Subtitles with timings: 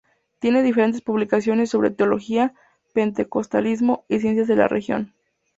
[0.39, 2.55] Tiene diferentes publicaciones sobre Teología,
[2.91, 5.13] Pentecostalismo y ciencias de la religión.